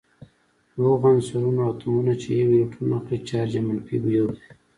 [0.75, 4.41] د هغو عنصرونو اتومونه چې یو الکترون اخلي چارج یې منفي یو دی.